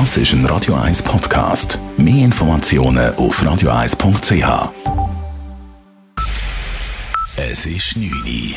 [0.00, 1.78] Das ist ein Radio 1 Podcast.
[1.96, 4.72] Mehr Informationen auf radio1.ch.
[7.36, 8.56] Es ist 9 Uhr.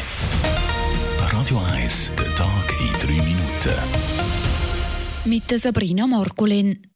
[1.32, 3.76] Radio 1, der Tag in 3 Minuten.
[5.26, 6.88] Mit der Sabrina Markolin.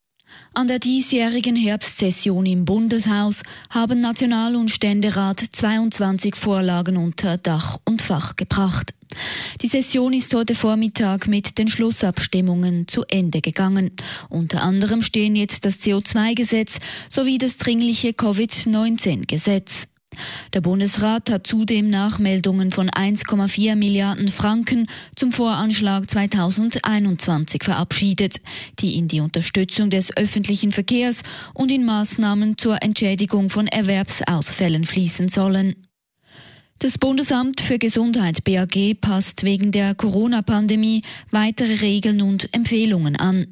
[0.55, 8.01] An der diesjährigen Herbstsession im Bundeshaus haben National- und Ständerat 22 Vorlagen unter Dach und
[8.01, 8.95] Fach gebracht.
[9.61, 13.91] Die Session ist heute Vormittag mit den Schlussabstimmungen zu Ende gegangen.
[14.29, 16.79] Unter anderem stehen jetzt das CO2-Gesetz
[17.09, 19.87] sowie das dringliche Covid-19-Gesetz.
[20.53, 28.41] Der Bundesrat hat zudem Nachmeldungen von 1,4 Milliarden Franken zum Voranschlag 2021 verabschiedet,
[28.79, 35.29] die in die Unterstützung des öffentlichen Verkehrs und in Maßnahmen zur Entschädigung von Erwerbsausfällen fließen
[35.29, 35.75] sollen.
[36.83, 43.45] Das Bundesamt für Gesundheit BAG passt wegen der Corona-Pandemie weitere Regeln und Empfehlungen an.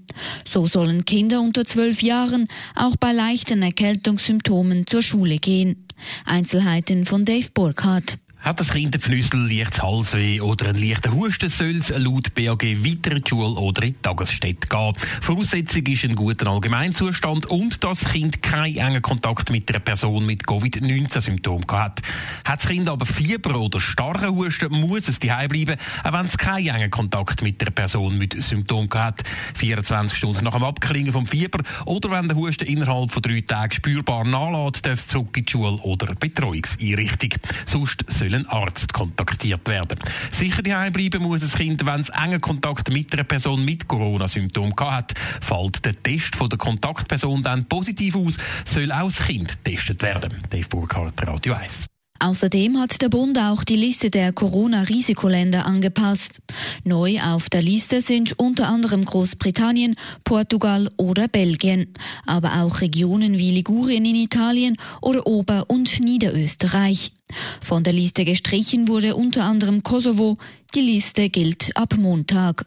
[0.45, 5.85] So sollen Kinder unter zwölf Jahren auch bei leichten Erkältungssymptomen zur Schule gehen.
[6.25, 8.17] Einzelheiten von Dave Burkhardt.
[8.41, 12.63] Hat das Kind ein Pfnüssel, leichtes Halsweh oder einen leichten Husten, soll es laut BAG
[12.63, 14.93] weiter in die Schule oder in die Tagesstätte gehen.
[15.21, 20.25] Voraussetzung ist ein guter Allgemeinzustand und dass das Kind keinen engen Kontakt mit einer Person
[20.25, 22.01] mit Covid-19-Symptomen hat.
[22.45, 26.37] Hat das Kind aber Fieber oder starken Husten, muss es daheim bleiben, auch wenn es
[26.37, 29.21] keinen engen Kontakt mit einer Person mit Symptomen hat.
[29.55, 33.73] 24 Stunden nach dem Abklingen vom Fieber oder wenn der Husten innerhalb von drei Tagen
[33.73, 37.31] spürbar nachlässt, darf es zurück in die Schule oder Betreuungseinrichtung.
[37.65, 39.99] Sonst ein Arzt kontaktiert werden.
[40.31, 44.73] Sicher daheim bleiben muss das Kind, wenn es engen Kontakt mit einer Person mit Corona-Symptomen
[44.79, 45.13] hat.
[45.41, 50.41] Fällt der Test von der Kontaktperson dann positiv aus, soll auch das Kind getestet werden.
[50.49, 51.98] Dave Burkhardt, Radio 1.
[52.21, 56.41] Außerdem hat der Bund auch die Liste der Corona-Risikoländer angepasst.
[56.83, 61.93] Neu auf der Liste sind unter anderem Großbritannien, Portugal oder Belgien,
[62.25, 67.13] aber auch Regionen wie Ligurien in Italien oder Ober- und Niederösterreich.
[67.61, 70.37] Von der Liste gestrichen wurde unter anderem Kosovo.
[70.75, 72.65] Die Liste gilt ab Montag.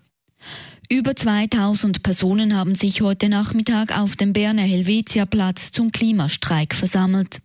[0.89, 7.41] Über 2000 Personen haben sich heute Nachmittag auf dem Berner Helvetia Platz zum Klimastreik versammelt.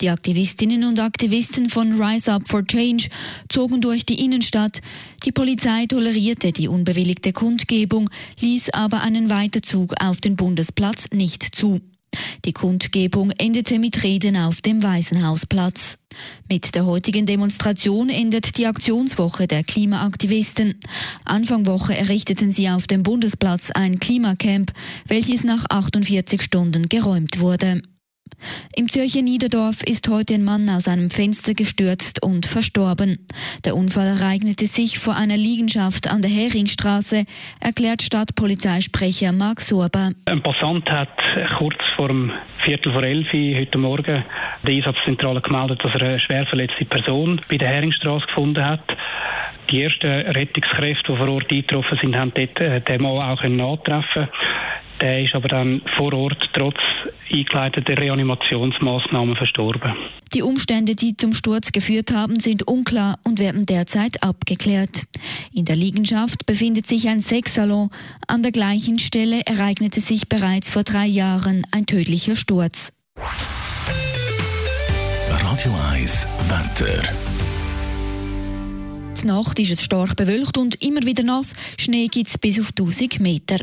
[0.00, 3.08] Die Aktivistinnen und Aktivisten von Rise Up for Change
[3.48, 4.80] zogen durch die Innenstadt.
[5.24, 8.10] Die Polizei tolerierte die unbewilligte Kundgebung,
[8.40, 11.80] ließ aber einen Weiterzug auf den Bundesplatz nicht zu.
[12.44, 15.98] Die Kundgebung endete mit Reden auf dem Waisenhausplatz.
[16.48, 20.80] Mit der heutigen Demonstration endet die Aktionswoche der Klimaaktivisten.
[21.24, 24.72] Anfang Woche errichteten sie auf dem Bundesplatz ein Klimacamp,
[25.06, 27.82] welches nach 48 Stunden geräumt wurde.
[28.76, 33.26] Im Zürcher Niederdorf ist heute ein Mann aus einem Fenster gestürzt und verstorben.
[33.64, 37.24] Der Unfall ereignete sich vor einer Liegenschaft an der Heringstraße,
[37.60, 40.12] erklärt Stadtpolizeisprecher Marc Sorber.
[40.24, 41.08] Ein Passant hat
[41.58, 42.32] kurz vor dem
[42.64, 44.24] Viertel vor elf heute Morgen
[44.62, 48.84] der Einsatzzentrale gemeldet, dass er eine schwer verletzte Person bei der Heringstraße gefunden hat.
[49.70, 54.28] Die ersten Rettungskräfte, die vor Ort eingetroffen sind, haben dort den Mann auch antreffen
[55.00, 56.78] der ist aber dann vor Ort trotz
[57.30, 59.94] eingeleiteter Reanimationsmaßnahmen verstorben.
[60.34, 65.06] Die Umstände, die zum Sturz geführt haben, sind unklar und werden derzeit abgeklärt.
[65.52, 67.90] In der Liegenschaft befindet sich ein Sexsalon.
[68.26, 72.92] An der gleichen Stelle ereignete sich bereits vor drei Jahren ein tödlicher Sturz.
[75.30, 77.29] Radio 1, Wetter.
[79.22, 81.52] Die Nacht ist es stark bewölkt und immer wieder nass.
[81.78, 83.58] Schnee gibt es bis auf 1000 Meter.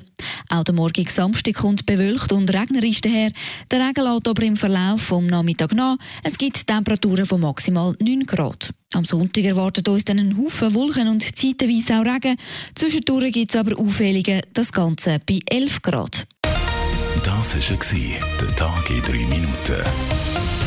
[0.50, 3.32] Auch der morgige Samstag kommt bewölkt und regnerisch daher.
[3.72, 5.98] Der Regen lässt aber im Verlauf vom Nachmittag nach.
[6.24, 8.72] Es gibt Temperaturen von maximal 9 Grad.
[8.94, 12.38] Am Sonntag erwartet uns dann ein Haufen Wolken und zeitweise auch Regen.
[12.76, 16.28] Zwischendurch gibt es aber Auffällige, das Ganze bei 11 Grad.
[17.24, 20.67] Das war der Tag in 3 Minuten.